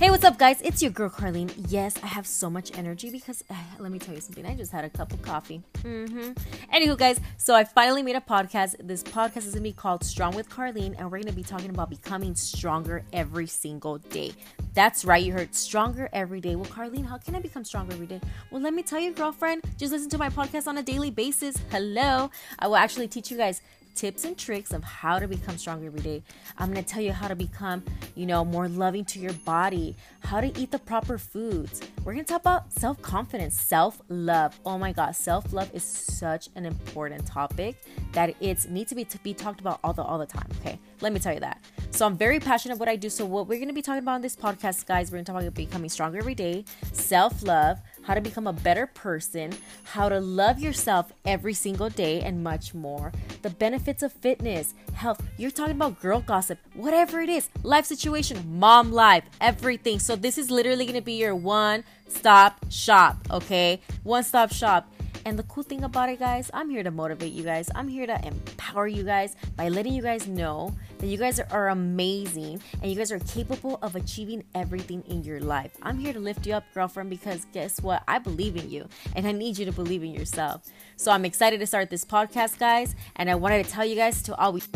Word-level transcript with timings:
Hey, 0.00 0.08
what's 0.08 0.24
up, 0.24 0.38
guys? 0.38 0.62
It's 0.62 0.80
your 0.80 0.90
girl 0.92 1.10
Carlin. 1.10 1.50
Yes, 1.68 1.94
I 2.02 2.06
have 2.06 2.26
so 2.26 2.48
much 2.48 2.74
energy 2.74 3.10
because 3.10 3.44
uh, 3.50 3.54
let 3.78 3.92
me 3.92 3.98
tell 3.98 4.14
you 4.14 4.22
something. 4.22 4.46
I 4.46 4.54
just 4.54 4.72
had 4.72 4.82
a 4.82 4.88
cup 4.88 5.12
of 5.12 5.20
coffee. 5.20 5.60
Mm-hmm. 5.82 6.30
Anywho, 6.74 6.96
guys, 6.96 7.20
so 7.36 7.54
I 7.54 7.64
finally 7.64 8.02
made 8.02 8.16
a 8.16 8.20
podcast. 8.22 8.76
This 8.82 9.02
podcast 9.02 9.44
is 9.44 9.52
gonna 9.52 9.60
be 9.60 9.74
called 9.74 10.02
Strong 10.02 10.36
with 10.36 10.48
Carlin, 10.48 10.94
and 10.94 11.12
we're 11.12 11.20
gonna 11.20 11.34
be 11.34 11.42
talking 11.42 11.68
about 11.68 11.90
becoming 11.90 12.34
stronger 12.34 13.04
every 13.12 13.46
single 13.46 13.98
day. 13.98 14.32
That's 14.72 15.04
right, 15.04 15.22
you 15.22 15.34
heard 15.34 15.54
stronger 15.54 16.08
every 16.14 16.40
day. 16.40 16.56
Well, 16.56 16.70
Carlin, 16.70 17.04
how 17.04 17.18
can 17.18 17.34
I 17.34 17.40
become 17.40 17.66
stronger 17.66 17.92
every 17.92 18.06
day? 18.06 18.22
Well, 18.50 18.62
let 18.62 18.72
me 18.72 18.82
tell 18.82 19.00
you, 19.00 19.12
girlfriend, 19.12 19.64
just 19.76 19.92
listen 19.92 20.08
to 20.08 20.18
my 20.18 20.30
podcast 20.30 20.66
on 20.66 20.78
a 20.78 20.82
daily 20.82 21.10
basis. 21.10 21.58
Hello. 21.70 22.30
I 22.58 22.68
will 22.68 22.76
actually 22.76 23.08
teach 23.08 23.30
you 23.30 23.36
guys 23.36 23.60
tips 23.94 24.24
and 24.24 24.36
tricks 24.36 24.72
of 24.72 24.82
how 24.82 25.18
to 25.18 25.28
become 25.28 25.58
stronger 25.58 25.86
every 25.86 26.00
day. 26.00 26.22
I'm 26.58 26.72
going 26.72 26.82
to 26.84 26.88
tell 26.88 27.02
you 27.02 27.12
how 27.12 27.28
to 27.28 27.36
become, 27.36 27.82
you 28.14 28.26
know, 28.26 28.44
more 28.44 28.68
loving 28.68 29.04
to 29.06 29.18
your 29.18 29.32
body, 29.32 29.96
how 30.20 30.40
to 30.40 30.58
eat 30.58 30.70
the 30.70 30.78
proper 30.78 31.18
foods. 31.18 31.80
We're 32.04 32.14
going 32.14 32.24
to 32.24 32.32
talk 32.32 32.40
about 32.40 32.72
self-confidence, 32.72 33.58
self-love. 33.60 34.58
Oh 34.64 34.78
my 34.78 34.92
god, 34.92 35.16
self-love 35.16 35.70
is 35.74 35.84
such 35.84 36.48
an 36.54 36.66
important 36.66 37.26
topic 37.26 37.82
that 38.12 38.34
it 38.40 38.68
needs 38.70 38.88
to 38.90 38.94
be 38.94 39.04
to 39.04 39.18
be 39.18 39.34
talked 39.34 39.60
about 39.60 39.80
all 39.84 39.92
the 39.92 40.02
all 40.02 40.18
the 40.18 40.26
time, 40.26 40.48
okay? 40.60 40.78
Let 41.00 41.12
me 41.12 41.20
tell 41.20 41.34
you 41.34 41.40
that. 41.40 41.62
So 41.90 42.06
I'm 42.06 42.16
very 42.16 42.40
passionate 42.40 42.74
about 42.74 42.80
what 42.80 42.88
I 42.88 42.96
do. 42.96 43.10
So 43.10 43.24
what 43.24 43.48
we're 43.48 43.58
going 43.58 43.68
to 43.68 43.74
be 43.74 43.82
talking 43.82 44.02
about 44.02 44.16
in 44.16 44.22
this 44.22 44.36
podcast, 44.36 44.86
guys, 44.86 45.10
we're 45.10 45.16
going 45.16 45.24
to 45.24 45.32
talk 45.32 45.42
about 45.42 45.54
becoming 45.54 45.90
stronger 45.90 46.18
every 46.18 46.34
day, 46.34 46.64
self-love, 46.92 47.80
how 48.10 48.14
to 48.14 48.20
become 48.20 48.48
a 48.48 48.52
better 48.52 48.88
person, 48.88 49.52
how 49.84 50.08
to 50.08 50.18
love 50.18 50.58
yourself 50.58 51.12
every 51.24 51.54
single 51.54 51.88
day, 51.88 52.20
and 52.22 52.42
much 52.42 52.74
more. 52.74 53.12
The 53.42 53.50
benefits 53.50 54.02
of 54.02 54.12
fitness, 54.12 54.74
health. 54.94 55.22
You're 55.36 55.52
talking 55.52 55.76
about 55.76 56.00
girl 56.00 56.18
gossip, 56.18 56.58
whatever 56.74 57.20
it 57.20 57.28
is, 57.28 57.48
life 57.62 57.84
situation, 57.84 58.58
mom 58.58 58.90
life, 58.90 59.22
everything. 59.40 60.00
So, 60.00 60.16
this 60.16 60.38
is 60.38 60.50
literally 60.50 60.86
to 60.86 61.00
be 61.00 61.12
your 61.12 61.36
one 61.36 61.84
stop 62.08 62.58
shop, 62.68 63.16
okay? 63.30 63.80
One 64.02 64.24
stop 64.24 64.52
shop. 64.52 64.92
And 65.26 65.38
the 65.38 65.42
cool 65.44 65.62
thing 65.62 65.84
about 65.84 66.08
it, 66.08 66.18
guys, 66.18 66.50
I'm 66.54 66.70
here 66.70 66.82
to 66.82 66.90
motivate 66.90 67.32
you 67.32 67.44
guys. 67.44 67.68
I'm 67.74 67.88
here 67.88 68.06
to 68.06 68.26
empower 68.26 68.86
you 68.86 69.02
guys 69.02 69.36
by 69.56 69.68
letting 69.68 69.92
you 69.92 70.02
guys 70.02 70.26
know 70.26 70.74
that 70.98 71.06
you 71.06 71.18
guys 71.18 71.38
are 71.38 71.68
amazing 71.68 72.60
and 72.80 72.90
you 72.90 72.96
guys 72.96 73.12
are 73.12 73.18
capable 73.20 73.78
of 73.82 73.96
achieving 73.96 74.42
everything 74.54 75.02
in 75.08 75.22
your 75.22 75.40
life. 75.40 75.72
I'm 75.82 75.98
here 75.98 76.12
to 76.12 76.20
lift 76.20 76.46
you 76.46 76.54
up, 76.54 76.64
girlfriend, 76.74 77.10
because 77.10 77.46
guess 77.52 77.80
what? 77.82 78.02
I 78.08 78.18
believe 78.18 78.56
in 78.56 78.70
you 78.70 78.88
and 79.14 79.26
I 79.26 79.32
need 79.32 79.58
you 79.58 79.66
to 79.66 79.72
believe 79.72 80.02
in 80.02 80.12
yourself. 80.12 80.66
So 80.96 81.12
I'm 81.12 81.24
excited 81.24 81.60
to 81.60 81.66
start 81.66 81.90
this 81.90 82.04
podcast, 82.04 82.58
guys. 82.58 82.94
And 83.16 83.30
I 83.30 83.34
wanted 83.34 83.64
to 83.64 83.70
tell 83.70 83.84
you 83.84 83.96
guys 83.96 84.22
to 84.22 84.36
always. 84.36 84.68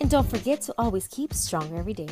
And 0.00 0.10
don't 0.10 0.28
forget 0.28 0.60
to 0.62 0.74
always 0.78 1.06
keep 1.08 1.32
strong 1.32 1.76
every 1.76 1.94
day. 1.94 2.08